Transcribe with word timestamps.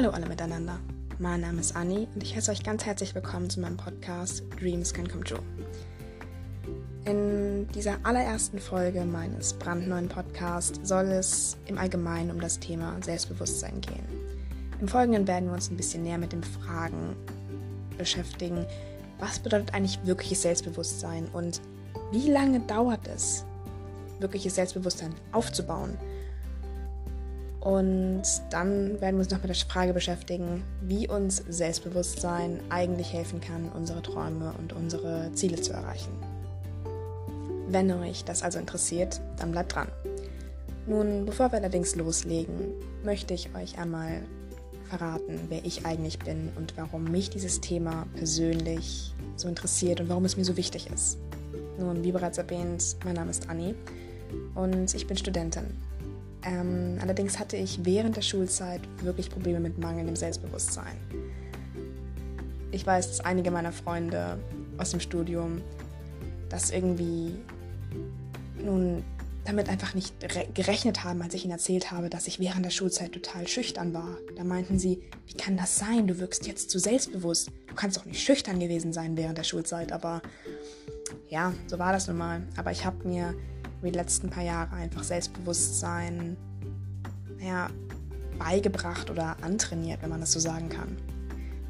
Hallo 0.00 0.10
alle 0.10 0.26
miteinander. 0.26 0.78
Mein 1.18 1.40
Name 1.40 1.58
ist 1.58 1.74
Anni 1.74 2.06
und 2.14 2.22
ich 2.22 2.36
heiße 2.36 2.52
euch 2.52 2.62
ganz 2.62 2.86
herzlich 2.86 3.16
willkommen 3.16 3.50
zu 3.50 3.58
meinem 3.58 3.76
Podcast 3.76 4.44
Dreams 4.56 4.94
Can 4.94 5.08
Come 5.08 5.24
True. 5.24 5.42
In 7.04 7.66
dieser 7.74 7.96
allerersten 8.04 8.60
Folge 8.60 9.04
meines 9.04 9.54
brandneuen 9.54 10.08
Podcasts 10.08 10.78
soll 10.88 11.06
es 11.06 11.56
im 11.66 11.78
Allgemeinen 11.78 12.30
um 12.30 12.40
das 12.40 12.60
Thema 12.60 12.94
Selbstbewusstsein 13.02 13.80
gehen. 13.80 14.06
Im 14.80 14.86
Folgenden 14.86 15.26
werden 15.26 15.46
wir 15.46 15.54
uns 15.54 15.68
ein 15.68 15.76
bisschen 15.76 16.04
näher 16.04 16.18
mit 16.18 16.30
den 16.30 16.44
Fragen 16.44 17.16
beschäftigen, 17.98 18.66
was 19.18 19.40
bedeutet 19.40 19.74
eigentlich 19.74 19.98
wirkliches 20.04 20.42
Selbstbewusstsein 20.42 21.26
und 21.32 21.60
wie 22.12 22.30
lange 22.30 22.60
dauert 22.60 23.08
es, 23.08 23.44
wirkliches 24.20 24.54
Selbstbewusstsein 24.54 25.12
aufzubauen? 25.32 25.98
Und 27.60 28.22
dann 28.50 29.00
werden 29.00 29.16
wir 29.16 29.20
uns 29.20 29.30
noch 29.30 29.42
mit 29.42 29.48
der 29.48 29.56
Frage 29.56 29.92
beschäftigen, 29.92 30.62
wie 30.80 31.08
uns 31.08 31.42
Selbstbewusstsein 31.48 32.60
eigentlich 32.70 33.12
helfen 33.12 33.40
kann, 33.40 33.70
unsere 33.74 34.00
Träume 34.00 34.54
und 34.58 34.72
unsere 34.72 35.32
Ziele 35.34 35.60
zu 35.60 35.72
erreichen. 35.72 36.12
Wenn 37.68 37.90
euch 37.90 38.24
das 38.24 38.42
also 38.42 38.58
interessiert, 38.58 39.20
dann 39.38 39.50
bleibt 39.50 39.74
dran. 39.74 39.88
Nun, 40.86 41.26
bevor 41.26 41.52
wir 41.52 41.58
allerdings 41.58 41.96
loslegen, 41.96 42.72
möchte 43.04 43.34
ich 43.34 43.54
euch 43.54 43.78
einmal 43.78 44.22
verraten, 44.88 45.38
wer 45.48 45.64
ich 45.64 45.84
eigentlich 45.84 46.18
bin 46.18 46.50
und 46.56 46.76
warum 46.76 47.04
mich 47.04 47.28
dieses 47.28 47.60
Thema 47.60 48.06
persönlich 48.16 49.14
so 49.36 49.48
interessiert 49.48 50.00
und 50.00 50.08
warum 50.08 50.24
es 50.24 50.36
mir 50.36 50.44
so 50.44 50.56
wichtig 50.56 50.88
ist. 50.90 51.18
Nun, 51.78 52.02
wie 52.04 52.12
bereits 52.12 52.38
erwähnt, 52.38 52.96
mein 53.04 53.14
Name 53.14 53.30
ist 53.30 53.50
Anni 53.50 53.74
und 54.54 54.94
ich 54.94 55.06
bin 55.06 55.16
Studentin. 55.16 55.76
Ähm, 56.44 56.98
allerdings 57.00 57.38
hatte 57.38 57.56
ich 57.56 57.84
während 57.84 58.16
der 58.16 58.22
Schulzeit 58.22 58.80
wirklich 59.02 59.30
Probleme 59.30 59.60
mit 59.60 59.78
mangelndem 59.78 60.16
Selbstbewusstsein. 60.16 60.96
Ich 62.70 62.86
weiß, 62.86 63.08
dass 63.08 63.20
einige 63.20 63.50
meiner 63.50 63.72
Freunde 63.72 64.38
aus 64.76 64.90
dem 64.90 65.00
Studium 65.00 65.62
das 66.48 66.70
irgendwie 66.70 67.34
nun 68.62 69.02
damit 69.48 69.70
einfach 69.70 69.94
nicht 69.94 70.14
gerechnet 70.54 71.04
haben, 71.04 71.22
als 71.22 71.32
ich 71.32 71.44
ihnen 71.44 71.52
erzählt 71.52 71.90
habe, 71.90 72.10
dass 72.10 72.26
ich 72.26 72.38
während 72.38 72.66
der 72.66 72.70
Schulzeit 72.70 73.12
total 73.12 73.48
schüchtern 73.48 73.94
war. 73.94 74.18
Da 74.36 74.44
meinten 74.44 74.78
sie, 74.78 75.02
wie 75.26 75.34
kann 75.34 75.56
das 75.56 75.78
sein? 75.78 76.06
Du 76.06 76.18
wirkst 76.18 76.46
jetzt 76.46 76.68
zu 76.68 76.78
selbstbewusst. 76.78 77.50
Du 77.66 77.74
kannst 77.74 77.96
doch 77.96 78.04
nicht 78.04 78.22
schüchtern 78.22 78.60
gewesen 78.60 78.92
sein 78.92 79.16
während 79.16 79.38
der 79.38 79.44
Schulzeit. 79.44 79.90
Aber 79.90 80.20
ja, 81.30 81.54
so 81.66 81.78
war 81.78 81.92
das 81.92 82.08
nun 82.08 82.18
mal. 82.18 82.42
Aber 82.58 82.72
ich 82.72 82.84
habe 82.84 83.08
mir 83.08 83.34
die 83.86 83.90
letzten 83.90 84.30
paar 84.30 84.44
Jahre 84.44 84.74
einfach 84.76 85.02
Selbstbewusstsein 85.02 86.36
ja, 87.40 87.68
beigebracht 88.38 89.10
oder 89.10 89.36
antrainiert, 89.42 90.02
wenn 90.02 90.10
man 90.10 90.20
das 90.20 90.32
so 90.32 90.40
sagen 90.40 90.68
kann. 90.68 90.96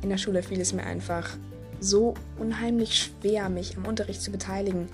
In 0.02 0.10
der 0.10 0.18
Schule 0.18 0.42
fiel 0.42 0.60
es 0.60 0.72
mir 0.72 0.84
einfach 0.84 1.36
so 1.80 2.14
unheimlich 2.38 2.98
schwer, 2.98 3.48
mich 3.48 3.76
am 3.76 3.86
Unterricht 3.86 4.22
zu 4.22 4.30
beteiligen, 4.30 4.88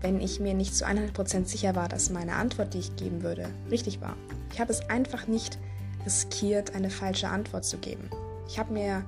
wenn 0.00 0.20
ich 0.20 0.40
mir 0.40 0.54
nicht 0.54 0.74
zu 0.74 0.86
100% 0.86 1.46
sicher 1.46 1.74
war, 1.74 1.88
dass 1.88 2.10
meine 2.10 2.34
Antwort, 2.34 2.74
die 2.74 2.78
ich 2.78 2.96
geben 2.96 3.22
würde, 3.22 3.48
richtig 3.70 4.00
war. 4.00 4.16
Ich 4.52 4.60
habe 4.60 4.72
es 4.72 4.88
einfach 4.88 5.26
nicht 5.26 5.58
riskiert, 6.04 6.74
eine 6.74 6.90
falsche 6.90 7.28
Antwort 7.28 7.64
zu 7.64 7.78
geben. 7.78 8.08
Ich 8.48 8.58
habe 8.58 8.72
mir 8.72 9.04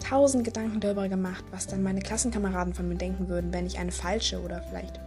tausend 0.00 0.44
Gedanken 0.44 0.80
darüber 0.80 1.08
gemacht, 1.08 1.44
was 1.50 1.66
dann 1.66 1.82
meine 1.82 2.00
Klassenkameraden 2.00 2.74
von 2.74 2.88
mir 2.88 2.96
denken 2.96 3.28
würden, 3.28 3.52
wenn 3.52 3.66
ich 3.66 3.78
eine 3.78 3.92
falsche 3.92 4.40
oder 4.40 4.62
vielleicht 4.62 5.00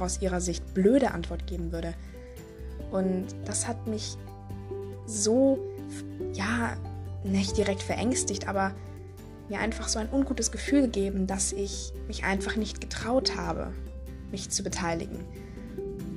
aus 0.00 0.20
ihrer 0.20 0.40
Sicht 0.40 0.74
blöde 0.74 1.12
Antwort 1.12 1.46
geben 1.46 1.72
würde. 1.72 1.94
Und 2.90 3.26
das 3.44 3.66
hat 3.68 3.86
mich 3.86 4.16
so, 5.06 5.58
ja, 6.34 6.76
nicht 7.24 7.56
direkt 7.56 7.82
verängstigt, 7.82 8.48
aber 8.48 8.74
mir 9.48 9.60
einfach 9.60 9.88
so 9.88 9.98
ein 9.98 10.08
ungutes 10.10 10.50
Gefühl 10.50 10.82
gegeben, 10.82 11.26
dass 11.26 11.52
ich 11.52 11.92
mich 12.06 12.24
einfach 12.24 12.56
nicht 12.56 12.80
getraut 12.80 13.36
habe, 13.36 13.72
mich 14.30 14.50
zu 14.50 14.62
beteiligen. 14.62 15.18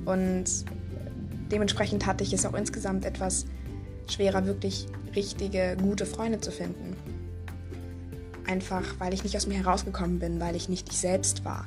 Und 0.04 0.44
dementsprechend 1.52 2.06
hatte 2.06 2.24
ich 2.24 2.32
es 2.32 2.46
auch 2.46 2.54
insgesamt 2.54 3.04
etwas 3.04 3.46
schwerer, 4.08 4.46
wirklich 4.46 4.86
richtige, 5.14 5.76
gute 5.80 6.06
Freunde 6.06 6.40
zu 6.40 6.50
finden. 6.50 6.96
Einfach 8.46 8.84
weil 8.98 9.12
ich 9.12 9.24
nicht 9.24 9.36
aus 9.36 9.46
mir 9.46 9.58
herausgekommen 9.58 10.18
bin, 10.18 10.40
weil 10.40 10.54
ich 10.54 10.68
nicht 10.68 10.88
ich 10.90 10.98
selbst 10.98 11.44
war. 11.44 11.66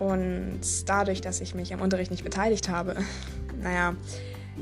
Und 0.00 0.60
dadurch, 0.86 1.20
dass 1.20 1.42
ich 1.42 1.54
mich 1.54 1.74
am 1.74 1.82
Unterricht 1.82 2.10
nicht 2.10 2.24
beteiligt 2.24 2.70
habe, 2.70 2.96
naja, 3.62 3.94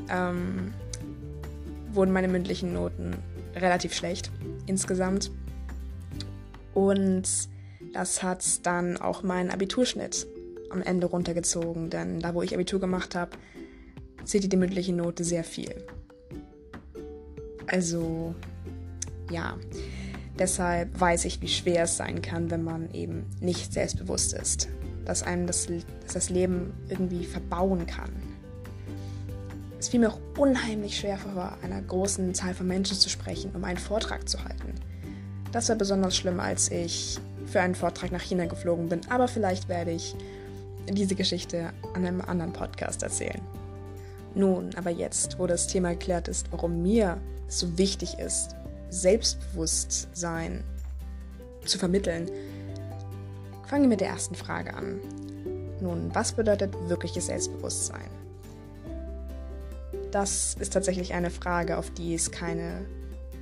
ähm, 0.09 0.73
wurden 1.91 2.11
meine 2.11 2.27
mündlichen 2.27 2.73
Noten 2.73 3.15
relativ 3.55 3.93
schlecht 3.93 4.31
insgesamt. 4.67 5.31
Und 6.73 7.23
das 7.93 8.21
hat 8.21 8.65
dann 8.65 8.97
auch 8.97 9.23
meinen 9.23 9.49
Abiturschnitt 9.49 10.27
am 10.69 10.81
Ende 10.81 11.07
runtergezogen, 11.07 11.89
denn 11.89 12.19
da, 12.19 12.35
wo 12.35 12.43
ich 12.43 12.53
Abitur 12.53 12.81
gemacht 12.81 13.15
habe, 13.15 13.31
zählt 14.25 14.51
die 14.51 14.57
mündliche 14.57 14.93
Note 14.93 15.23
sehr 15.23 15.45
viel. 15.45 15.73
Also, 17.65 18.35
ja, 19.31 19.57
deshalb 20.37 20.99
weiß 20.99 21.25
ich, 21.25 21.41
wie 21.41 21.47
schwer 21.47 21.83
es 21.83 21.95
sein 21.95 22.21
kann, 22.21 22.51
wenn 22.51 22.63
man 22.63 22.91
eben 22.91 23.25
nicht 23.39 23.71
selbstbewusst 23.71 24.33
ist 24.33 24.67
dass 25.09 25.23
einem 25.23 25.47
das, 25.47 25.65
dass 26.03 26.13
das 26.13 26.29
Leben 26.29 26.71
irgendwie 26.87 27.25
verbauen 27.25 27.87
kann. 27.87 28.11
Es 29.79 29.89
fiel 29.89 30.01
mir 30.01 30.09
auch 30.09 30.19
unheimlich 30.37 30.99
schwer 30.99 31.17
vor, 31.17 31.57
einer 31.63 31.81
großen 31.81 32.35
Zahl 32.35 32.53
von 32.53 32.67
Menschen 32.67 32.95
zu 32.95 33.09
sprechen, 33.09 33.51
um 33.55 33.63
einen 33.63 33.79
Vortrag 33.79 34.29
zu 34.29 34.43
halten. 34.43 34.75
Das 35.51 35.67
war 35.67 35.77
besonders 35.77 36.15
schlimm, 36.15 36.39
als 36.39 36.69
ich 36.69 37.17
für 37.47 37.59
einen 37.59 37.73
Vortrag 37.73 38.11
nach 38.11 38.21
China 38.21 38.45
geflogen 38.45 38.87
bin, 38.87 39.01
aber 39.09 39.27
vielleicht 39.27 39.67
werde 39.67 39.89
ich 39.89 40.15
diese 40.87 41.15
Geschichte 41.15 41.73
an 41.95 42.05
einem 42.05 42.21
anderen 42.21 42.53
Podcast 42.53 43.01
erzählen. 43.01 43.41
Nun, 44.35 44.69
aber 44.75 44.91
jetzt, 44.91 45.39
wo 45.39 45.47
das 45.47 45.65
Thema 45.65 45.93
geklärt 45.93 46.27
ist, 46.27 46.51
warum 46.51 46.83
mir 46.83 47.17
es 47.47 47.59
so 47.59 47.79
wichtig 47.79 48.19
ist, 48.19 48.55
Selbstbewusstsein 48.91 50.63
zu 51.65 51.79
vermitteln, 51.79 52.29
Fangen 53.69 53.83
wir 53.83 53.89
mit 53.89 54.01
der 54.01 54.07
ersten 54.07 54.33
Frage 54.33 54.73
an. 54.73 54.99
Nun, 55.79 56.09
was 56.11 56.31
bedeutet 56.31 56.73
wirkliches 56.89 57.27
Selbstbewusstsein? 57.27 58.09
Das 60.09 60.55
ist 60.59 60.73
tatsächlich 60.73 61.13
eine 61.13 61.29
Frage, 61.29 61.77
auf 61.77 61.91
die 61.91 62.15
es 62.15 62.31
keine 62.31 62.87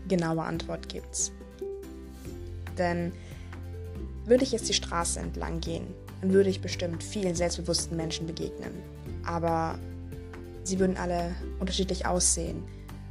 genaue 0.10 0.44
Antwort 0.44 0.90
gibt. 0.90 1.32
Denn 2.78 3.14
würde 4.26 4.44
ich 4.44 4.52
jetzt 4.52 4.68
die 4.68 4.74
Straße 4.74 5.18
entlang 5.22 5.62
gehen, 5.62 5.88
dann 6.20 6.34
würde 6.34 6.50
ich 6.50 6.60
bestimmt 6.60 7.04
vielen 7.04 7.34
selbstbewussten 7.34 7.96
Menschen 7.96 8.28
begegnen. 8.28 8.84
Aber 9.26 9.80
sie 10.66 10.78
würden 10.78 10.98
alle 10.98 11.36
unterschiedlich 11.60 12.06
aussehen, 12.06 12.66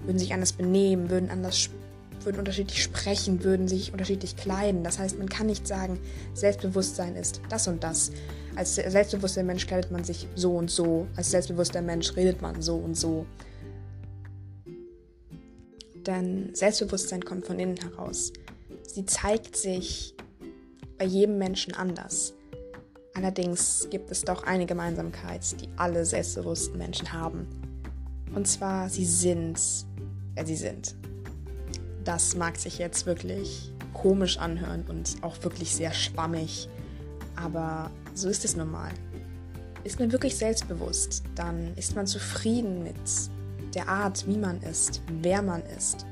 würden 0.04 0.19
sich 0.19 0.34
anders 0.34 0.53
benehmen, 0.53 1.09
würden 1.09 1.31
anders 1.31 1.59
sprechen 1.59 1.86
würden 2.27 2.39
unterschiedlich 2.41 2.83
sprechen, 2.83 3.45
würden 3.45 3.69
sich 3.69 3.93
unterschiedlich 3.93 4.37
kleiden. 4.37 4.83
Das 4.83 4.99
heißt, 4.99 5.17
man 5.17 5.29
kann 5.29 5.47
nicht 5.47 5.67
sagen, 5.67 5.99
Selbstbewusstsein 6.35 7.15
ist 7.15 7.41
das 7.49 7.69
und 7.69 7.83
das. 7.83 8.11
Als 8.57 8.75
selbstbewusster 8.75 9.45
Mensch 9.45 9.67
kleidet 9.67 9.91
man 9.93 10.05
sich 10.05 10.27
so 10.35 10.57
und 10.57 10.71
so. 10.71 11.07
Als 11.17 11.31
selbstbewusster 11.31 11.83
Mensch 11.83 12.17
redet 12.17 12.43
man 12.43 12.61
so 12.61 12.77
und 12.77 12.97
so. 12.97 13.27
Denn 16.07 16.55
Selbstbewusstsein 16.55 17.25
kommt 17.25 17.47
von 17.47 17.59
innen 17.59 17.77
heraus. 17.77 18.33
Sie 18.83 19.05
zeigt 19.07 19.57
sich 19.57 20.15
bei 20.99 21.05
jedem 21.05 21.39
Menschen 21.39 21.75
anders. 21.75 22.34
Allerdings 23.15 23.89
gibt 23.91 24.11
es 24.11 24.22
doch 24.22 24.43
eine 24.43 24.67
Gemeinsamkeit, 24.67 25.61
die 25.61 25.69
alle 25.77 26.05
selbstbewussten 26.05 26.77
Menschen 26.77 27.13
haben. 27.13 27.47
Und 28.34 28.47
zwar, 28.47 28.89
sie 28.89 29.07
sind, 29.07 29.59
wer 30.34 30.45
sie 30.45 30.57
sind. 30.57 30.95
Das 32.07 32.37
mag 32.37 32.57
sich 32.57 32.79
jetzt 32.79 33.05
wirklich 33.05 33.73
komisch 33.93 34.39
anhören 34.39 34.85
und 34.89 35.17
auch 35.23 35.43
wirklich 35.43 35.75
sehr 35.75 35.93
schwammig, 35.93 36.69
aber 37.35 37.91
so 38.15 38.29
ist 38.29 38.45
es 38.45 38.55
normal. 38.55 38.93
Ist 39.83 39.99
man 39.99 40.13
wirklich 40.13 40.37
selbstbewusst, 40.37 41.25
dann 41.35 41.75
ist 41.75 41.97
man 41.97 42.07
zufrieden 42.07 42.85
mit 42.85 42.95
der 43.75 43.89
Art, 43.89 44.25
wie 44.29 44.39
man 44.39 44.63
ist, 44.63 45.03
wer 45.21 45.43
man 45.43 45.65
ist. 45.77 46.07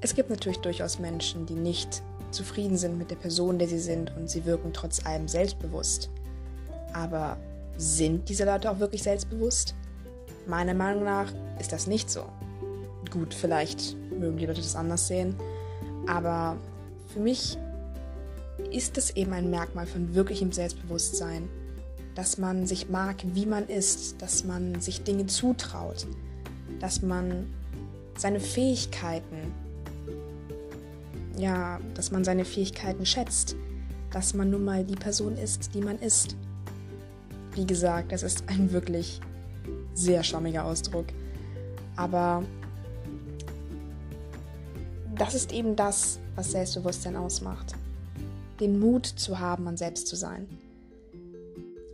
Es 0.00 0.16
gibt 0.16 0.30
natürlich 0.30 0.58
durchaus 0.58 0.98
Menschen, 0.98 1.46
die 1.46 1.54
nicht 1.54 2.02
zufrieden 2.32 2.76
sind 2.76 2.98
mit 2.98 3.12
der 3.12 3.16
Person, 3.16 3.56
der 3.56 3.68
sie 3.68 3.78
sind 3.78 4.12
und 4.16 4.28
sie 4.28 4.44
wirken 4.44 4.72
trotz 4.72 5.06
allem 5.06 5.28
selbstbewusst. 5.28 6.10
Aber 6.92 7.36
sind 7.76 8.28
diese 8.28 8.46
Leute 8.46 8.68
auch 8.68 8.80
wirklich 8.80 9.04
selbstbewusst? 9.04 9.76
Meiner 10.48 10.74
Meinung 10.74 11.04
nach 11.04 11.32
ist 11.60 11.70
das 11.70 11.86
nicht 11.86 12.10
so. 12.10 12.24
Gut, 13.16 13.32
vielleicht 13.32 13.96
mögen 14.10 14.36
die 14.36 14.44
Leute 14.44 14.60
das 14.60 14.76
anders 14.76 15.08
sehen, 15.08 15.34
aber 16.06 16.58
für 17.06 17.20
mich 17.20 17.56
ist 18.70 18.98
es 18.98 19.16
eben 19.16 19.32
ein 19.32 19.48
Merkmal 19.48 19.86
von 19.86 20.14
wirklichem 20.14 20.52
Selbstbewusstsein, 20.52 21.48
dass 22.14 22.36
man 22.36 22.66
sich 22.66 22.90
mag, 22.90 23.16
wie 23.32 23.46
man 23.46 23.68
ist, 23.68 24.20
dass 24.20 24.44
man 24.44 24.82
sich 24.82 25.02
Dinge 25.02 25.24
zutraut, 25.26 26.06
dass 26.78 27.00
man 27.00 27.46
seine 28.18 28.38
Fähigkeiten, 28.38 29.54
ja, 31.38 31.80
dass 31.94 32.10
man 32.10 32.22
seine 32.22 32.44
Fähigkeiten 32.44 33.06
schätzt, 33.06 33.56
dass 34.10 34.34
man 34.34 34.50
nun 34.50 34.66
mal 34.66 34.84
die 34.84 34.94
Person 34.94 35.38
ist, 35.38 35.74
die 35.74 35.80
man 35.80 35.98
ist. 36.00 36.36
Wie 37.54 37.66
gesagt, 37.66 38.12
das 38.12 38.22
ist 38.22 38.44
ein 38.48 38.72
wirklich 38.72 39.22
sehr 39.94 40.22
schwammiger 40.22 40.66
Ausdruck. 40.66 41.06
Aber 41.96 42.42
das 45.18 45.34
ist 45.34 45.52
eben 45.52 45.76
das, 45.76 46.18
was 46.34 46.50
Selbstbewusstsein 46.50 47.16
ausmacht. 47.16 47.74
Den 48.60 48.78
Mut 48.78 49.06
zu 49.06 49.38
haben, 49.38 49.64
man 49.64 49.76
selbst 49.76 50.06
zu 50.06 50.16
sein. 50.16 50.46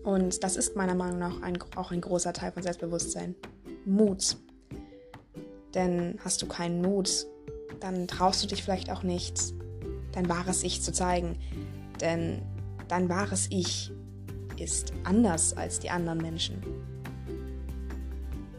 Und 0.04 0.42
das 0.42 0.56
ist 0.56 0.76
meiner 0.76 0.94
Meinung 0.94 1.19
nach 1.19 1.42
ein, 1.42 1.58
auch 1.76 1.92
ein 1.92 2.00
großer 2.00 2.32
Teil 2.32 2.52
von 2.52 2.62
Selbstbewusstsein. 2.62 3.34
Mut. 3.84 4.36
Denn 5.74 6.19
hast 6.24 6.42
du 6.42 6.46
keinen 6.46 6.82
Mut, 6.82 7.26
dann 7.80 8.08
traust 8.08 8.42
du 8.42 8.48
dich 8.48 8.62
vielleicht 8.62 8.90
auch 8.90 9.02
nicht, 9.02 9.40
dein 10.12 10.28
wahres 10.28 10.64
Ich 10.64 10.82
zu 10.82 10.92
zeigen. 10.92 11.38
Denn 12.00 12.42
dein 12.88 13.08
wahres 13.08 13.46
Ich 13.50 13.92
ist 14.58 14.92
anders 15.04 15.56
als 15.56 15.78
die 15.78 15.90
anderen 15.90 16.19
Menschen. 16.19 16.62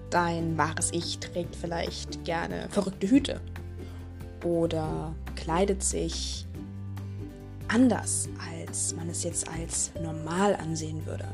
Dein 0.09 0.57
wahres 0.57 0.91
Ich 0.91 1.19
trägt 1.19 1.55
vielleicht 1.55 2.23
gerne 2.23 2.67
verrückte 2.69 3.09
Hüte 3.09 3.41
oder 4.43 5.15
kleidet 5.35 5.83
sich 5.83 6.45
anders, 7.67 8.29
als 8.51 8.95
man 8.95 9.09
es 9.09 9.23
jetzt 9.23 9.47
als 9.49 9.91
normal 10.01 10.55
ansehen 10.55 11.05
würde. 11.05 11.27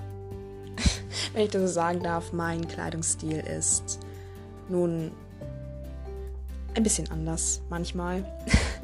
Wenn 1.34 1.44
ich 1.44 1.52
das 1.52 1.62
so 1.62 1.68
sagen 1.68 2.02
darf, 2.02 2.32
mein 2.34 2.68
Kleidungsstil 2.68 3.38
ist 3.40 4.00
nun 4.70 5.12
ein 6.76 6.84
bisschen 6.84 7.10
anders 7.12 7.62
manchmal. 7.70 8.24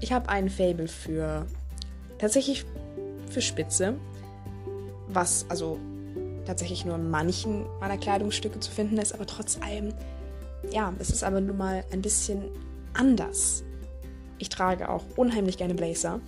Ich 0.00 0.10
habe 0.10 0.28
ein 0.30 0.50
Fable 0.50 0.88
für 0.88 1.46
tatsächlich 2.18 2.64
für 3.30 3.40
Spitze, 3.40 3.94
was 5.06 5.46
also 5.48 5.78
tatsächlich 6.44 6.84
nur 6.84 6.96
in 6.96 7.08
manchen 7.08 7.64
meiner 7.78 7.98
Kleidungsstücke 7.98 8.58
zu 8.58 8.72
finden 8.72 8.98
ist, 8.98 9.14
aber 9.14 9.26
trotz 9.26 9.60
allem, 9.62 9.94
ja, 10.72 10.92
es 10.98 11.10
ist 11.10 11.22
aber 11.22 11.40
nun 11.40 11.56
mal 11.56 11.84
ein 11.92 12.02
bisschen 12.02 12.42
anders. 12.94 13.64
Ich 14.38 14.48
trage 14.48 14.88
auch 14.88 15.04
unheimlich 15.16 15.56
gerne 15.56 15.74
Blazer. 15.74 16.20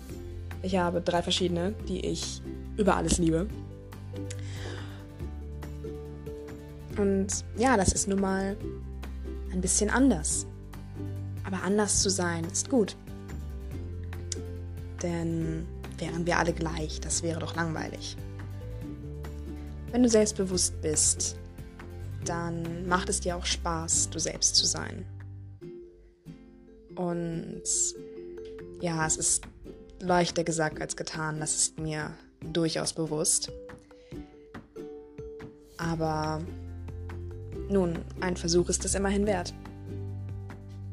Ich 0.62 0.76
habe 0.76 1.00
drei 1.00 1.22
verschiedene, 1.22 1.74
die 1.88 2.06
ich 2.06 2.40
über 2.76 2.96
alles 2.96 3.18
liebe. 3.18 3.48
Und 6.96 7.44
ja, 7.56 7.76
das 7.76 7.92
ist 7.92 8.08
nun 8.08 8.20
mal 8.20 8.56
ein 9.52 9.60
bisschen 9.60 9.90
anders. 9.90 10.46
Aber 11.44 11.62
anders 11.62 12.00
zu 12.00 12.10
sein 12.10 12.44
ist 12.44 12.70
gut. 12.70 12.96
Denn 15.02 15.66
wären 15.98 16.26
wir 16.26 16.38
alle 16.38 16.52
gleich, 16.52 17.00
das 17.00 17.22
wäre 17.22 17.40
doch 17.40 17.54
langweilig. 17.54 18.16
Wenn 19.92 20.02
du 20.02 20.08
selbstbewusst 20.08 20.80
bist, 20.80 21.36
dann 22.24 22.88
macht 22.88 23.08
es 23.08 23.20
dir 23.20 23.36
auch 23.36 23.44
Spaß, 23.44 24.10
du 24.10 24.18
selbst 24.18 24.56
zu 24.56 24.66
sein. 24.66 25.04
Und 26.96 27.62
ja, 28.80 29.06
es 29.06 29.16
ist 29.16 29.44
leichter 30.00 30.44
gesagt 30.44 30.80
als 30.80 30.96
getan, 30.96 31.40
das 31.40 31.54
ist 31.54 31.78
mir 31.78 32.12
durchaus 32.40 32.92
bewusst. 32.92 33.50
Aber 35.76 36.42
nun, 37.68 37.98
ein 38.20 38.36
Versuch 38.36 38.68
ist 38.68 38.84
es 38.84 38.94
immerhin 38.94 39.26
wert. 39.26 39.54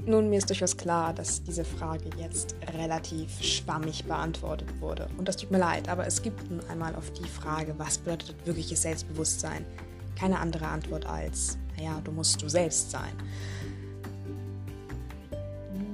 Nun, 0.05 0.29
mir 0.29 0.39
ist 0.39 0.49
durchaus 0.49 0.75
klar, 0.77 1.13
dass 1.13 1.43
diese 1.43 1.63
Frage 1.63 2.09
jetzt 2.17 2.55
relativ 2.73 3.39
schwammig 3.43 4.05
beantwortet 4.05 4.67
wurde. 4.79 5.07
Und 5.17 5.27
das 5.27 5.37
tut 5.37 5.51
mir 5.51 5.59
leid, 5.59 5.89
aber 5.89 6.07
es 6.07 6.23
gibt 6.23 6.49
nun 6.49 6.61
einmal 6.69 6.95
auf 6.95 7.11
die 7.13 7.27
Frage, 7.27 7.75
was 7.77 7.99
bedeutet 7.99 8.35
wirkliches 8.45 8.81
Selbstbewusstsein, 8.81 9.63
keine 10.17 10.39
andere 10.39 10.67
Antwort 10.67 11.05
als, 11.05 11.59
naja, 11.77 12.01
du 12.03 12.11
musst 12.11 12.41
du 12.41 12.49
selbst 12.49 12.89
sein 12.89 13.11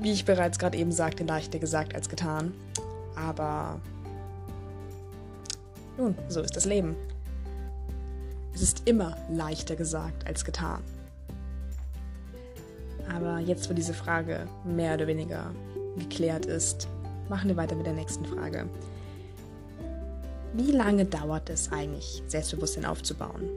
wie 0.07 0.13
ich 0.13 0.23
bereits 0.23 0.57
gerade 0.57 0.77
eben 0.77 0.93
sagte, 0.93 1.25
leichter 1.25 1.59
gesagt 1.59 1.93
als 1.93 2.07
getan. 2.07 2.53
Aber 3.17 3.81
nun, 5.97 6.15
so 6.29 6.39
ist 6.39 6.55
das 6.55 6.63
Leben. 6.63 6.95
Es 8.53 8.61
ist 8.61 8.83
immer 8.87 9.17
leichter 9.29 9.75
gesagt 9.75 10.25
als 10.25 10.45
getan. 10.45 10.81
Aber 13.13 13.39
jetzt, 13.39 13.69
wo 13.69 13.73
diese 13.73 13.93
Frage 13.93 14.47
mehr 14.63 14.93
oder 14.93 15.07
weniger 15.07 15.51
geklärt 15.97 16.45
ist, 16.45 16.87
machen 17.27 17.49
wir 17.49 17.57
weiter 17.57 17.75
mit 17.75 17.85
der 17.85 17.93
nächsten 17.93 18.23
Frage. 18.23 18.69
Wie 20.53 20.71
lange 20.71 21.03
dauert 21.03 21.49
es 21.49 21.69
eigentlich, 21.69 22.23
Selbstbewusstsein 22.27 22.85
aufzubauen? 22.85 23.49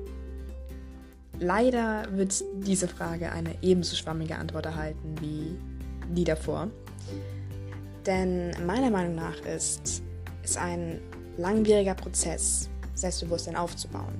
Leider 1.38 2.06
wird 2.11 2.43
diese 2.56 2.88
Frage 2.88 3.31
eine 3.31 3.55
ebenso 3.62 3.94
schwammige 3.94 4.37
Antwort 4.37 4.67
erhalten 4.67 5.14
wie 5.20 5.56
die 6.14 6.24
davor. 6.24 6.68
Denn 8.06 8.50
meiner 8.66 8.90
Meinung 8.90 9.14
nach 9.14 9.40
ist 9.42 10.02
es 10.42 10.56
ein 10.56 11.00
langwieriger 11.36 11.94
Prozess, 11.94 12.68
Selbstbewusstsein 12.94 13.56
aufzubauen. 13.56 14.14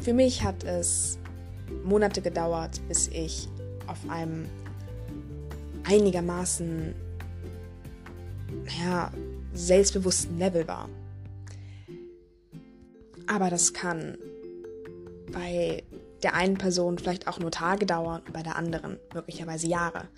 Für 0.00 0.12
mich 0.12 0.42
hat 0.42 0.64
es 0.64 1.18
Monate 1.84 2.20
gedauert, 2.20 2.80
bis 2.88 3.08
ich 3.08 3.48
auf 3.86 3.98
einem 4.08 4.46
einigermaßen 5.84 6.94
ja, 8.84 9.10
selbstbewussten 9.54 10.38
Level 10.38 10.66
war. 10.66 10.88
Aber 13.26 13.50
das 13.50 13.72
kann 13.72 14.16
bei 15.32 15.82
der 16.22 16.34
einen 16.34 16.56
Person 16.56 16.98
vielleicht 16.98 17.28
auch 17.28 17.38
nur 17.38 17.50
Tage 17.50 17.86
dauern 17.86 18.22
und 18.26 18.32
bei 18.32 18.42
der 18.42 18.56
anderen 18.56 18.98
möglicherweise 19.14 19.66
Jahre. 19.66 20.08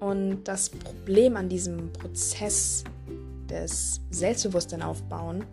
Und 0.00 0.44
das 0.44 0.70
Problem 0.70 1.36
an 1.36 1.48
diesem 1.48 1.92
Prozess 1.92 2.84
des 3.48 4.00
Selbstbewusstsein 4.10 4.82
aufbauen 4.82 5.44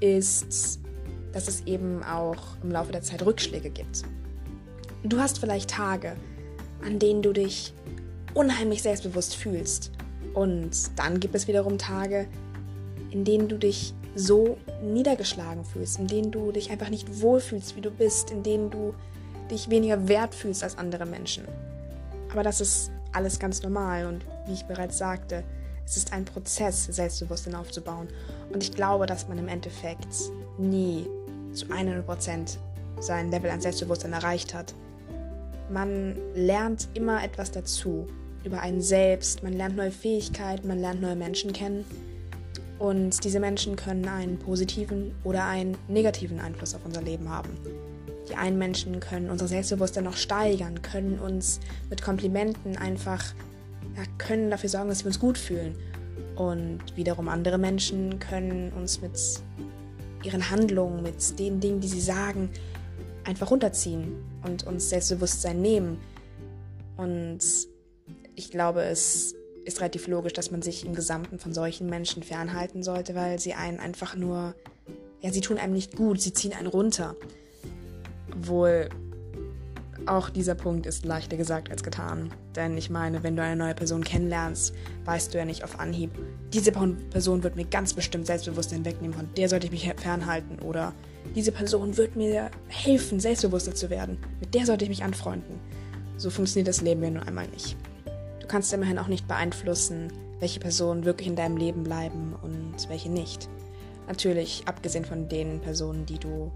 ist, 0.00 0.80
dass 1.32 1.48
es 1.48 1.66
eben 1.66 2.02
auch 2.02 2.56
im 2.62 2.70
Laufe 2.70 2.92
der 2.92 3.02
Zeit 3.02 3.24
Rückschläge 3.24 3.70
gibt. 3.70 4.02
Du 5.02 5.18
hast 5.18 5.38
vielleicht 5.38 5.70
Tage, 5.70 6.16
an 6.84 6.98
denen 6.98 7.22
du 7.22 7.32
dich 7.32 7.72
unheimlich 8.34 8.82
selbstbewusst 8.82 9.34
fühlst. 9.34 9.92
Und 10.34 10.70
dann 10.96 11.20
gibt 11.20 11.34
es 11.34 11.48
wiederum 11.48 11.78
Tage, 11.78 12.28
in 13.10 13.24
denen 13.24 13.48
du 13.48 13.58
dich 13.58 13.94
so 14.18 14.58
niedergeschlagen 14.82 15.64
fühlst, 15.64 15.98
in 15.98 16.08
denen 16.08 16.30
du 16.30 16.50
dich 16.50 16.70
einfach 16.70 16.88
nicht 16.88 17.22
wohlfühlst, 17.22 17.76
wie 17.76 17.80
du 17.80 17.90
bist, 17.90 18.30
in 18.30 18.42
denen 18.42 18.70
du 18.70 18.94
dich 19.50 19.70
weniger 19.70 20.08
wert 20.08 20.34
fühlst 20.34 20.64
als 20.64 20.76
andere 20.76 21.06
Menschen. 21.06 21.44
Aber 22.32 22.42
das 22.42 22.60
ist 22.60 22.90
alles 23.12 23.38
ganz 23.38 23.62
normal 23.62 24.06
und 24.06 24.24
wie 24.46 24.54
ich 24.54 24.64
bereits 24.64 24.98
sagte, 24.98 25.44
es 25.86 25.96
ist 25.96 26.12
ein 26.12 26.24
Prozess, 26.24 26.84
Selbstbewusstsein 26.84 27.54
aufzubauen. 27.54 28.08
Und 28.52 28.62
ich 28.62 28.72
glaube, 28.72 29.06
dass 29.06 29.28
man 29.28 29.38
im 29.38 29.48
Endeffekt 29.48 30.14
nie 30.58 31.06
zu 31.54 31.66
100% 31.66 32.58
sein 33.00 33.30
Level 33.30 33.50
an 33.50 33.60
Selbstbewusstsein 33.60 34.12
erreicht 34.12 34.52
hat. 34.52 34.74
Man 35.70 36.16
lernt 36.34 36.88
immer 36.92 37.24
etwas 37.24 37.52
dazu 37.52 38.06
über 38.44 38.60
einen 38.60 38.82
selbst, 38.82 39.42
man 39.42 39.54
lernt 39.54 39.76
neue 39.76 39.90
Fähigkeiten, 39.90 40.68
man 40.68 40.80
lernt 40.80 41.00
neue 41.00 41.16
Menschen 41.16 41.52
kennen 41.52 41.86
und 42.78 43.24
diese 43.24 43.40
Menschen 43.40 43.76
können 43.76 44.06
einen 44.06 44.38
positiven 44.38 45.14
oder 45.24 45.44
einen 45.46 45.76
negativen 45.88 46.38
Einfluss 46.38 46.74
auf 46.74 46.84
unser 46.84 47.02
Leben 47.02 47.28
haben. 47.28 47.50
Die 48.28 48.36
einen 48.36 48.58
Menschen 48.58 49.00
können 49.00 49.30
unser 49.30 49.48
Selbstbewusstsein 49.48 50.04
noch 50.04 50.16
steigern, 50.16 50.82
können 50.82 51.18
uns 51.18 51.60
mit 51.90 52.02
Komplimenten 52.02 52.76
einfach, 52.76 53.24
ja, 53.96 54.02
können 54.18 54.50
dafür 54.50 54.68
sorgen, 54.68 54.88
dass 54.88 55.04
wir 55.04 55.08
uns 55.08 55.18
gut 55.18 55.38
fühlen. 55.38 55.74
Und 56.36 56.80
wiederum 56.94 57.28
andere 57.28 57.58
Menschen 57.58 58.18
können 58.20 58.72
uns 58.72 59.00
mit 59.00 59.18
ihren 60.22 60.50
Handlungen, 60.50 61.02
mit 61.02 61.38
den 61.38 61.58
Dingen, 61.58 61.80
die 61.80 61.88
sie 61.88 62.00
sagen, 62.00 62.50
einfach 63.24 63.50
runterziehen 63.50 64.14
und 64.44 64.66
uns 64.66 64.90
Selbstbewusstsein 64.90 65.60
nehmen. 65.60 65.98
Und 66.96 67.40
ich 68.34 68.50
glaube, 68.50 68.82
es 68.82 69.34
ist 69.68 69.80
relativ 69.80 70.08
logisch, 70.08 70.32
dass 70.32 70.50
man 70.50 70.62
sich 70.62 70.84
im 70.84 70.94
Gesamten 70.94 71.38
von 71.38 71.52
solchen 71.52 71.88
Menschen 71.88 72.22
fernhalten 72.22 72.82
sollte, 72.82 73.14
weil 73.14 73.38
sie 73.38 73.54
einen 73.54 73.78
einfach 73.78 74.16
nur, 74.16 74.54
ja, 75.20 75.32
sie 75.32 75.40
tun 75.40 75.58
einem 75.58 75.74
nicht 75.74 75.96
gut, 75.96 76.20
sie 76.20 76.32
ziehen 76.32 76.52
einen 76.52 76.66
runter. 76.66 77.14
Wohl 78.36 78.88
auch 80.06 80.30
dieser 80.30 80.54
Punkt 80.54 80.86
ist 80.86 81.04
leichter 81.04 81.36
gesagt 81.36 81.70
als 81.70 81.82
getan. 81.82 82.32
Denn 82.56 82.76
ich 82.76 82.88
meine, 82.88 83.22
wenn 83.22 83.36
du 83.36 83.42
eine 83.42 83.56
neue 83.56 83.74
Person 83.74 84.02
kennenlernst, 84.02 84.72
weißt 85.04 85.32
du 85.32 85.38
ja 85.38 85.44
nicht 85.44 85.64
auf 85.64 85.78
Anhieb, 85.78 86.10
diese 86.52 86.72
Person 86.72 87.42
wird 87.42 87.56
mir 87.56 87.66
ganz 87.66 87.92
bestimmt 87.92 88.26
Selbstbewusstsein 88.26 88.84
wegnehmen, 88.84 89.16
von 89.16 89.28
der 89.36 89.48
sollte 89.48 89.66
ich 89.66 89.72
mich 89.72 89.92
fernhalten 89.96 90.58
oder 90.60 90.94
diese 91.34 91.52
Person 91.52 91.96
wird 91.96 92.16
mir 92.16 92.50
helfen, 92.68 93.20
selbstbewusster 93.20 93.74
zu 93.74 93.90
werden. 93.90 94.18
Mit 94.40 94.54
der 94.54 94.64
sollte 94.64 94.84
ich 94.84 94.88
mich 94.88 95.04
anfreunden. 95.04 95.60
So 96.16 96.30
funktioniert 96.30 96.68
das 96.68 96.80
Leben 96.80 97.02
ja 97.02 97.10
nun 97.10 97.22
einmal 97.22 97.46
nicht. 97.48 97.76
Du 98.48 98.52
kannst 98.52 98.72
immerhin 98.72 98.98
auch 98.98 99.08
nicht 99.08 99.28
beeinflussen, 99.28 100.10
welche 100.40 100.58
Personen 100.58 101.04
wirklich 101.04 101.28
in 101.28 101.36
deinem 101.36 101.58
Leben 101.58 101.84
bleiben 101.84 102.34
und 102.40 102.88
welche 102.88 103.10
nicht. 103.10 103.46
Natürlich, 104.06 104.62
abgesehen 104.64 105.04
von 105.04 105.28
den 105.28 105.60
Personen, 105.60 106.06
die 106.06 106.18
du 106.18 106.50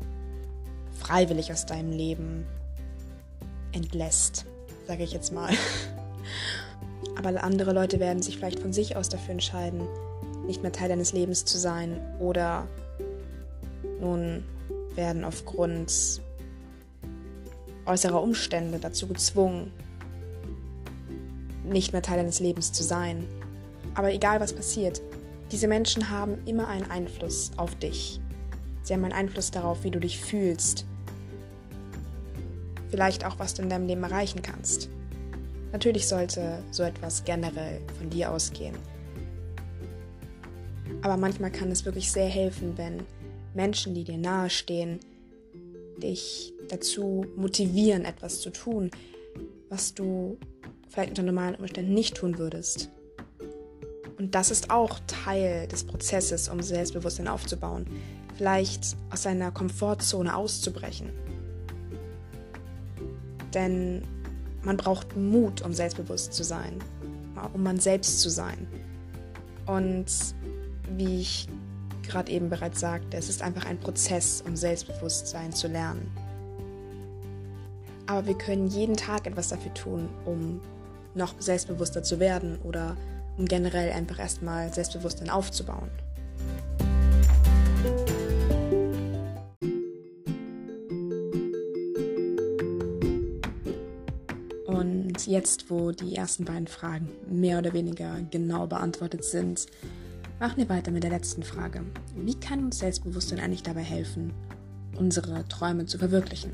freiwillig 0.98 1.52
aus 1.52 1.66
deinem 1.66 1.92
Leben 1.92 2.46
entlässt, 3.72 4.46
sage 4.86 5.02
ich 5.02 5.12
jetzt 5.12 5.34
mal. 5.34 5.52
Aber 7.18 7.44
andere 7.44 7.74
Leute 7.74 8.00
werden 8.00 8.22
sich 8.22 8.38
vielleicht 8.38 8.60
von 8.60 8.72
sich 8.72 8.96
aus 8.96 9.10
dafür 9.10 9.32
entscheiden, 9.32 9.82
nicht 10.46 10.62
mehr 10.62 10.72
Teil 10.72 10.88
deines 10.88 11.12
Lebens 11.12 11.44
zu 11.44 11.58
sein 11.58 12.00
oder 12.18 12.66
nun 14.00 14.44
werden 14.94 15.24
aufgrund 15.24 16.22
äußerer 17.84 18.22
Umstände 18.22 18.78
dazu 18.78 19.06
gezwungen, 19.08 19.70
nicht 21.64 21.92
mehr 21.92 22.02
Teil 22.02 22.18
deines 22.18 22.40
Lebens 22.40 22.72
zu 22.72 22.82
sein. 22.82 23.26
Aber 23.94 24.12
egal 24.12 24.40
was 24.40 24.52
passiert, 24.52 25.02
diese 25.50 25.68
Menschen 25.68 26.10
haben 26.10 26.38
immer 26.46 26.68
einen 26.68 26.90
Einfluss 26.90 27.50
auf 27.56 27.74
dich. 27.76 28.20
Sie 28.82 28.94
haben 28.94 29.04
einen 29.04 29.12
Einfluss 29.12 29.50
darauf, 29.50 29.84
wie 29.84 29.90
du 29.90 30.00
dich 30.00 30.18
fühlst. 30.20 30.86
Vielleicht 32.90 33.24
auch, 33.24 33.38
was 33.38 33.54
du 33.54 33.62
in 33.62 33.68
deinem 33.68 33.86
Leben 33.86 34.02
erreichen 34.02 34.42
kannst. 34.42 34.88
Natürlich 35.72 36.06
sollte 36.06 36.62
so 36.70 36.82
etwas 36.82 37.24
generell 37.24 37.80
von 37.98 38.10
dir 38.10 38.30
ausgehen. 38.30 38.74
Aber 41.02 41.16
manchmal 41.16 41.50
kann 41.50 41.70
es 41.70 41.84
wirklich 41.84 42.10
sehr 42.12 42.28
helfen, 42.28 42.76
wenn 42.76 43.02
Menschen, 43.54 43.94
die 43.94 44.04
dir 44.04 44.18
nahestehen, 44.18 45.00
dich 45.98 46.52
dazu 46.68 47.26
motivieren, 47.36 48.04
etwas 48.04 48.40
zu 48.40 48.50
tun, 48.50 48.90
was 49.68 49.94
du 49.94 50.38
vielleicht 50.92 51.10
unter 51.10 51.22
normalen 51.22 51.54
Umständen 51.54 51.94
nicht 51.94 52.16
tun 52.16 52.38
würdest. 52.38 52.90
Und 54.18 54.34
das 54.34 54.50
ist 54.50 54.70
auch 54.70 55.00
Teil 55.06 55.66
des 55.66 55.84
Prozesses, 55.84 56.48
um 56.48 56.60
Selbstbewusstsein 56.60 57.28
aufzubauen. 57.28 57.86
Vielleicht 58.36 58.96
aus 59.10 59.22
seiner 59.22 59.50
Komfortzone 59.50 60.34
auszubrechen. 60.36 61.10
Denn 63.54 64.02
man 64.62 64.76
braucht 64.76 65.16
Mut, 65.16 65.62
um 65.62 65.72
selbstbewusst 65.72 66.34
zu 66.34 66.44
sein, 66.44 66.78
um 67.52 67.62
man 67.62 67.80
selbst 67.80 68.20
zu 68.20 68.30
sein. 68.30 68.66
Und 69.66 70.06
wie 70.96 71.20
ich 71.20 71.48
gerade 72.02 72.30
eben 72.30 72.50
bereits 72.50 72.80
sagte, 72.80 73.16
es 73.16 73.28
ist 73.28 73.42
einfach 73.42 73.64
ein 73.64 73.80
Prozess, 73.80 74.42
um 74.46 74.56
Selbstbewusstsein 74.56 75.52
zu 75.52 75.68
lernen. 75.68 76.10
Aber 78.06 78.26
wir 78.26 78.36
können 78.36 78.68
jeden 78.68 78.96
Tag 78.96 79.26
etwas 79.26 79.48
dafür 79.48 79.72
tun, 79.74 80.08
um 80.26 80.60
noch 81.14 81.34
selbstbewusster 81.40 82.02
zu 82.02 82.20
werden 82.20 82.58
oder 82.62 82.96
um 83.38 83.46
generell 83.46 83.92
einfach 83.92 84.18
erstmal 84.18 84.72
Selbstbewusstsein 84.72 85.30
aufzubauen. 85.30 85.90
Und 94.66 95.26
jetzt, 95.26 95.70
wo 95.70 95.92
die 95.92 96.16
ersten 96.16 96.44
beiden 96.44 96.66
Fragen 96.66 97.08
mehr 97.30 97.58
oder 97.58 97.72
weniger 97.72 98.16
genau 98.30 98.66
beantwortet 98.66 99.24
sind, 99.24 99.66
machen 100.40 100.56
wir 100.56 100.68
weiter 100.68 100.90
mit 100.90 101.04
der 101.04 101.10
letzten 101.10 101.42
Frage. 101.42 101.82
Wie 102.16 102.34
kann 102.34 102.64
uns 102.64 102.78
Selbstbewusstsein 102.78 103.38
eigentlich 103.38 103.62
dabei 103.62 103.82
helfen, 103.82 104.32
unsere 104.96 105.46
Träume 105.48 105.86
zu 105.86 105.98
verwirklichen? 105.98 106.52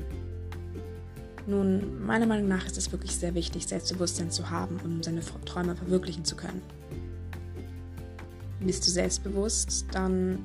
Nun, 1.49 2.05
meiner 2.05 2.27
Meinung 2.27 2.47
nach 2.47 2.67
ist 2.67 2.77
es 2.77 2.91
wirklich 2.91 3.15
sehr 3.15 3.33
wichtig, 3.33 3.65
Selbstbewusstsein 3.65 4.29
zu 4.29 4.51
haben, 4.51 4.79
um 4.83 5.01
seine 5.01 5.21
Träume 5.45 5.75
verwirklichen 5.75 6.23
zu 6.23 6.35
können. 6.35 6.61
Bist 8.59 8.85
du 8.85 8.91
selbstbewusst, 8.91 9.87
dann 9.91 10.43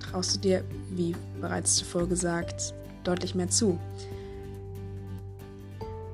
traust 0.00 0.34
du 0.34 0.40
dir, 0.40 0.64
wie 0.90 1.14
bereits 1.40 1.76
zuvor 1.76 2.08
gesagt, 2.08 2.74
deutlich 3.04 3.36
mehr 3.36 3.48
zu. 3.48 3.78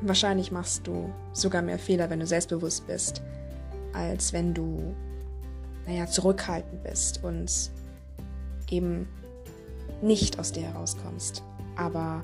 Wahrscheinlich 0.02 0.52
machst 0.52 0.86
du 0.86 1.10
sogar 1.32 1.62
mehr 1.62 1.78
Fehler, 1.78 2.10
wenn 2.10 2.20
du 2.20 2.26
selbstbewusst 2.26 2.86
bist, 2.86 3.22
als 3.94 4.34
wenn 4.34 4.52
du, 4.52 4.94
naja, 5.86 6.06
zurückhaltend 6.06 6.82
bist 6.82 7.24
und 7.24 7.70
eben 8.68 9.08
nicht 10.02 10.38
aus 10.38 10.52
dir 10.52 10.64
herauskommst. 10.64 11.42
Aber 11.76 12.22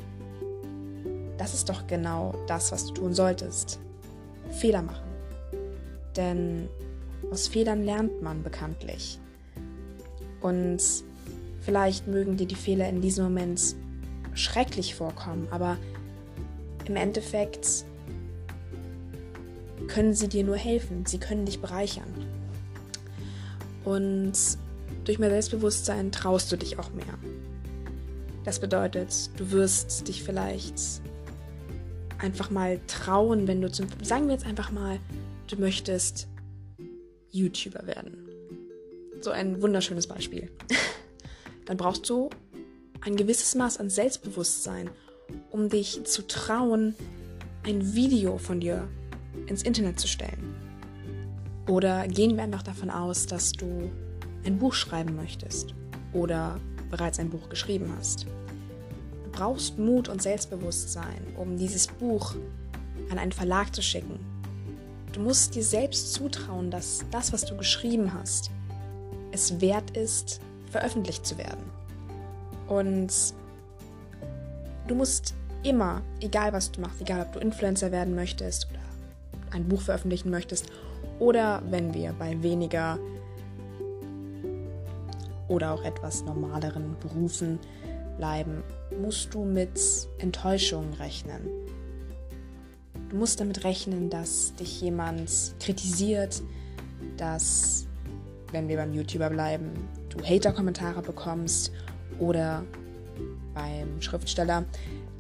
das 1.40 1.54
ist 1.54 1.70
doch 1.70 1.86
genau 1.86 2.34
das, 2.46 2.70
was 2.70 2.84
du 2.84 2.92
tun 2.92 3.14
solltest. 3.14 3.80
Fehler 4.50 4.82
machen. 4.82 5.08
Denn 6.14 6.68
aus 7.30 7.48
Fehlern 7.48 7.82
lernt 7.82 8.20
man 8.20 8.42
bekanntlich. 8.42 9.18
Und 10.42 10.82
vielleicht 11.62 12.06
mögen 12.06 12.36
dir 12.36 12.46
die 12.46 12.54
Fehler 12.54 12.90
in 12.90 13.00
diesem 13.00 13.24
Moment 13.24 13.74
schrecklich 14.34 14.94
vorkommen, 14.94 15.48
aber 15.50 15.78
im 16.84 16.96
Endeffekt 16.96 17.86
können 19.88 20.12
sie 20.12 20.28
dir 20.28 20.44
nur 20.44 20.56
helfen, 20.56 21.06
sie 21.06 21.18
können 21.18 21.46
dich 21.46 21.62
bereichern. 21.62 22.12
Und 23.86 24.34
durch 25.04 25.18
mehr 25.18 25.30
Selbstbewusstsein 25.30 26.12
traust 26.12 26.52
du 26.52 26.56
dich 26.56 26.78
auch 26.78 26.90
mehr. 26.92 27.18
Das 28.44 28.58
bedeutet, 28.58 29.30
du 29.38 29.50
wirst 29.52 30.06
dich 30.06 30.22
vielleicht 30.22 31.00
einfach 32.20 32.50
mal 32.50 32.80
trauen, 32.86 33.46
wenn 33.46 33.60
du 33.60 33.70
zum, 33.70 33.86
sagen 34.02 34.26
wir 34.26 34.34
jetzt 34.34 34.46
einfach 34.46 34.70
mal, 34.70 34.98
du 35.48 35.56
möchtest 35.56 36.28
YouTuber 37.30 37.86
werden. 37.86 38.28
So 39.20 39.30
ein 39.30 39.60
wunderschönes 39.62 40.06
Beispiel. 40.06 40.50
Dann 41.66 41.76
brauchst 41.76 42.08
du 42.08 42.30
ein 43.00 43.16
gewisses 43.16 43.54
Maß 43.54 43.78
an 43.78 43.90
Selbstbewusstsein, 43.90 44.90
um 45.50 45.68
dich 45.68 46.04
zu 46.04 46.26
trauen, 46.26 46.94
ein 47.64 47.94
Video 47.94 48.38
von 48.38 48.60
dir 48.60 48.88
ins 49.46 49.62
Internet 49.62 50.00
zu 50.00 50.08
stellen. 50.08 50.54
Oder 51.68 52.08
gehen 52.08 52.36
wir 52.36 52.42
einfach 52.42 52.62
davon 52.62 52.90
aus, 52.90 53.26
dass 53.26 53.52
du 53.52 53.90
ein 54.44 54.58
Buch 54.58 54.74
schreiben 54.74 55.14
möchtest 55.16 55.74
oder 56.12 56.58
bereits 56.90 57.18
ein 57.18 57.30
Buch 57.30 57.48
geschrieben 57.48 57.92
hast 57.96 58.26
brauchst 59.32 59.78
Mut 59.78 60.08
und 60.08 60.22
Selbstbewusstsein, 60.22 61.34
um 61.36 61.56
dieses 61.56 61.86
Buch 61.86 62.34
an 63.10 63.18
einen 63.18 63.32
Verlag 63.32 63.74
zu 63.74 63.82
schicken. 63.82 64.18
Du 65.12 65.20
musst 65.20 65.54
dir 65.54 65.64
selbst 65.64 66.12
zutrauen, 66.12 66.70
dass 66.70 67.04
das, 67.10 67.32
was 67.32 67.44
du 67.44 67.56
geschrieben 67.56 68.12
hast, 68.14 68.50
es 69.32 69.60
wert 69.60 69.96
ist, 69.96 70.40
veröffentlicht 70.70 71.26
zu 71.26 71.36
werden. 71.38 71.64
Und 72.68 73.12
du 74.86 74.94
musst 74.94 75.34
immer, 75.62 76.02
egal 76.20 76.52
was 76.52 76.70
du 76.70 76.80
machst, 76.80 77.00
egal 77.00 77.22
ob 77.22 77.32
du 77.32 77.40
Influencer 77.40 77.90
werden 77.90 78.14
möchtest 78.14 78.68
oder 78.70 78.80
ein 79.50 79.68
Buch 79.68 79.80
veröffentlichen 79.80 80.30
möchtest 80.30 80.66
oder 81.18 81.62
wenn 81.70 81.92
wir 81.92 82.12
bei 82.12 82.40
weniger 82.42 82.98
oder 85.48 85.72
auch 85.72 85.82
etwas 85.82 86.24
normaleren 86.24 86.96
Berufen 87.00 87.58
bleiben, 88.16 88.62
musst 89.00 89.34
du 89.34 89.44
mit 89.44 89.78
Enttäuschungen 90.18 90.94
rechnen. 90.94 91.48
Du 93.08 93.16
musst 93.16 93.40
damit 93.40 93.64
rechnen, 93.64 94.10
dass 94.10 94.54
dich 94.54 94.80
jemand 94.80 95.54
kritisiert, 95.58 96.42
dass, 97.16 97.86
wenn 98.52 98.68
wir 98.68 98.76
beim 98.76 98.92
YouTuber 98.92 99.30
bleiben, 99.30 99.72
du 100.10 100.22
Hater-Kommentare 100.22 101.02
bekommst 101.02 101.72
oder 102.18 102.64
beim 103.54 104.00
Schriftsteller, 104.00 104.64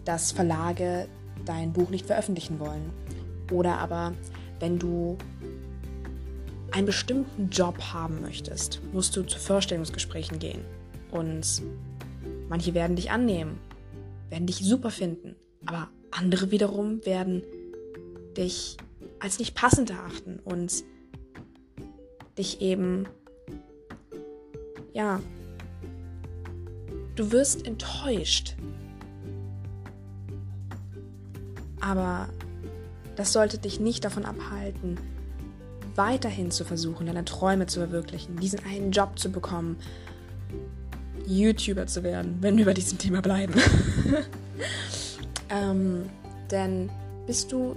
dass 0.04 0.32
Verlage 0.32 1.08
dein 1.44 1.72
Buch 1.72 1.90
nicht 1.90 2.06
veröffentlichen 2.06 2.60
wollen. 2.60 2.90
Oder 3.50 3.78
aber, 3.78 4.12
wenn 4.60 4.78
du 4.78 5.18
einen 6.70 6.86
bestimmten 6.86 7.48
Job 7.50 7.80
haben 7.92 8.20
möchtest, 8.20 8.80
musst 8.92 9.16
du 9.16 9.22
zu 9.22 9.38
Vorstellungsgesprächen 9.38 10.38
gehen. 10.38 10.64
Und 11.10 11.62
Manche 12.50 12.74
werden 12.74 12.96
dich 12.96 13.12
annehmen, 13.12 13.60
werden 14.30 14.46
dich 14.46 14.58
super 14.58 14.90
finden, 14.90 15.36
aber 15.66 15.90
andere 16.10 16.50
wiederum 16.50 17.04
werden 17.04 17.42
dich 18.36 18.76
als 19.18 19.38
nicht 19.38 19.54
passend 19.54 19.90
erachten 19.90 20.40
und 20.44 20.84
dich 22.38 22.60
eben, 22.62 23.06
ja, 24.92 25.20
du 27.16 27.32
wirst 27.32 27.66
enttäuscht. 27.66 28.56
Aber 31.80 32.28
das 33.16 33.32
sollte 33.32 33.58
dich 33.58 33.80
nicht 33.80 34.04
davon 34.04 34.24
abhalten, 34.24 34.98
weiterhin 35.96 36.50
zu 36.50 36.64
versuchen, 36.64 37.06
deine 37.06 37.24
Träume 37.24 37.66
zu 37.66 37.80
verwirklichen, 37.80 38.36
diesen 38.36 38.60
einen 38.64 38.92
Job 38.92 39.18
zu 39.18 39.30
bekommen 39.30 39.76
YouTuber 41.26 41.86
zu 41.86 42.02
werden, 42.02 42.38
wenn 42.40 42.56
wir 42.56 42.64
bei 42.64 42.74
diesem 42.74 42.98
Thema 42.98 43.22
bleiben. 43.22 43.54
ähm, 45.50 46.08
denn 46.50 46.90
bist 47.26 47.52
du 47.52 47.76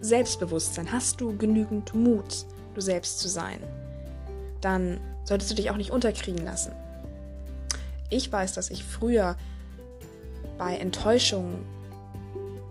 Selbstbewusstsein, 0.00 0.90
hast 0.90 1.20
du 1.20 1.36
genügend 1.36 1.94
Mut, 1.94 2.44
du 2.74 2.80
selbst 2.80 3.20
zu 3.20 3.28
sein, 3.28 3.58
dann 4.60 5.00
solltest 5.24 5.50
du 5.50 5.54
dich 5.54 5.70
auch 5.70 5.76
nicht 5.76 5.90
unterkriegen 5.90 6.44
lassen. 6.44 6.72
Ich 8.10 8.30
weiß, 8.30 8.54
dass 8.54 8.70
ich 8.70 8.84
früher 8.84 9.36
bei 10.58 10.76
Enttäuschungen 10.76 11.64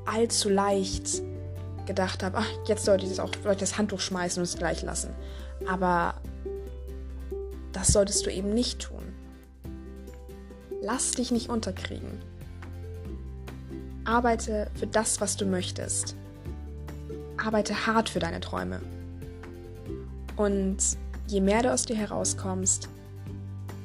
allzu 0.06 0.50
leicht 0.50 1.22
gedacht 1.86 2.24
habe, 2.24 2.38
ach, 2.38 2.48
jetzt 2.68 2.86
sollte 2.86 3.06
ich 3.06 3.10
das 3.10 3.20
auch 3.20 3.32
sollte 3.44 3.62
das 3.62 3.78
Handtuch 3.78 4.00
schmeißen 4.00 4.40
und 4.40 4.44
es 4.44 4.56
gleich 4.56 4.82
lassen. 4.82 5.14
Aber 5.68 6.16
das 7.72 7.88
solltest 7.88 8.26
du 8.26 8.32
eben 8.32 8.54
nicht 8.54 8.80
tun. 8.80 9.11
Lass 10.82 11.12
dich 11.12 11.32
nicht 11.32 11.50
unterkriegen. 11.50 12.20
Arbeite 14.04 14.72
für 14.74 14.88
das, 14.88 15.22
was 15.22 15.38
du 15.38 15.46
möchtest. 15.46 16.16
Arbeite 17.38 17.86
hart 17.86 18.10
für 18.10 18.20
deine 18.20 18.40
Träume. 18.40 18.82
Und 20.38 20.78
je 21.28 21.40
mehr 21.40 21.62
du 21.62 21.72
aus 21.72 21.86
dir 21.86 21.96
herauskommst, 21.96 22.90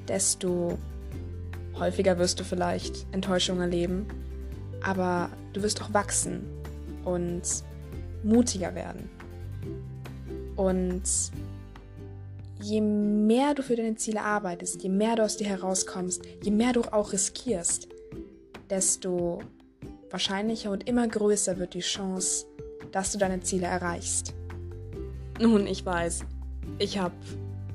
desto 0.09 0.79
häufiger 1.79 2.19
wirst 2.19 2.41
du 2.41 2.45
vielleicht 2.45 3.07
Enttäuschungen 3.13 3.61
erleben, 3.61 4.07
aber 4.83 5.29
du 5.53 5.63
wirst 5.63 5.83
auch 5.83 5.93
wachsen 5.93 6.47
und 7.05 7.43
mutiger 8.25 8.75
werden. 8.75 9.11
Und 10.57 11.03
je 12.61 12.81
mehr 12.81 13.55
du 13.55 13.63
für 13.63 13.77
deine 13.77 13.97
Ziele 13.97 14.23
arbeitest, 14.23 14.83
je 14.83 14.89
mehr 14.89 15.17
du 15.17 15.23
aus 15.23 15.37
dir 15.37 15.47
herauskommst, 15.47 16.23
je 16.43 16.51
mehr 16.51 16.73
du 16.73 16.83
auch 16.83 17.13
riskierst, 17.13 17.89
desto 18.71 19.41
wahrscheinlicher 20.11 20.71
und 20.71 20.89
immer 20.89 21.07
größer 21.07 21.59
wird 21.59 21.75
die 21.75 21.81
Chance, 21.81 22.47
dass 22.93 23.13
du 23.13 23.19
deine 23.19 23.41
Ziele 23.41 23.67
erreichst. 23.67 24.35
Nun, 25.41 25.67
ich 25.67 25.85
weiß, 25.85 26.21
ich 26.79 26.99
habe 26.99 27.15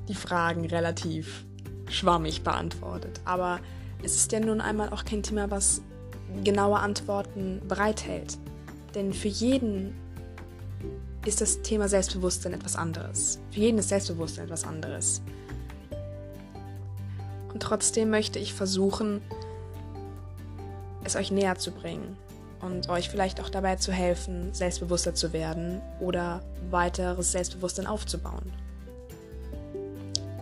die 0.08 0.14
Fragen 0.14 0.66
relativ 0.66 1.44
schwammig 1.88 2.42
beantwortet, 2.42 3.20
aber 3.24 3.60
es 4.02 4.16
ist 4.16 4.32
ja 4.32 4.40
nun 4.40 4.60
einmal 4.60 4.88
auch 4.88 5.04
kein 5.04 5.22
Thema, 5.22 5.50
was 5.50 5.82
genaue 6.42 6.78
Antworten 6.78 7.60
bereithält. 7.68 8.38
Denn 8.94 9.12
für 9.12 9.28
jeden 9.28 9.94
ist 11.24 11.40
das 11.40 11.62
Thema 11.62 11.88
Selbstbewusstsein 11.88 12.52
etwas 12.52 12.76
anderes. 12.76 13.38
Für 13.50 13.60
jeden 13.60 13.78
ist 13.78 13.88
Selbstbewusstsein 13.88 14.46
etwas 14.46 14.64
anderes. 14.64 15.22
Und 17.52 17.62
trotzdem 17.62 18.10
möchte 18.10 18.38
ich 18.38 18.54
versuchen, 18.54 19.20
es 21.04 21.16
euch 21.16 21.30
näher 21.30 21.56
zu 21.58 21.70
bringen 21.70 22.16
und 22.60 22.88
euch 22.88 23.08
vielleicht 23.08 23.40
auch 23.40 23.50
dabei 23.50 23.76
zu 23.76 23.92
helfen, 23.92 24.54
selbstbewusster 24.54 25.14
zu 25.14 25.32
werden 25.32 25.80
oder 26.00 26.42
weiteres 26.70 27.32
Selbstbewusstsein 27.32 27.86
aufzubauen. 27.86 28.52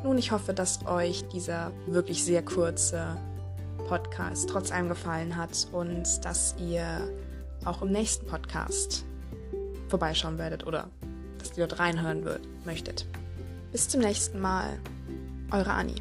Nun, 0.03 0.17
ich 0.17 0.33
hoffe, 0.33 0.55
dass 0.55 0.87
euch 0.87 1.27
dieser 1.29 1.73
wirklich 1.87 2.25
sehr 2.25 2.43
kurze 2.43 3.17
Podcast 3.89 4.49
trotz 4.49 4.71
allem 4.71 4.89
gefallen 4.89 5.37
hat 5.37 5.67
und 5.73 6.25
dass 6.25 6.55
ihr 6.59 7.11
auch 7.65 7.83
im 7.83 7.91
nächsten 7.91 8.27
Podcast 8.27 9.05
vorbeischauen 9.91 10.39
werdet 10.39 10.67
oder 10.67 10.89
dass 11.39 11.57
ihr 11.57 11.67
dort 11.67 11.81
reinhören 11.81 12.25
wird, 12.25 12.41
möchtet. 12.65 13.07
Bis 13.73 13.89
zum 13.89 14.01
nächsten 14.01 14.41
Mal. 14.41 14.79
Eure 15.51 15.73
Anni. 15.73 15.97